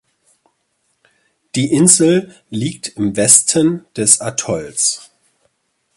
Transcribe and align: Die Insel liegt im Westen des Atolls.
Die 1.53 1.71
Insel 1.71 2.33
liegt 2.49 2.87
im 2.87 3.15
Westen 3.15 3.85
des 3.95 4.19
Atolls. 4.19 5.11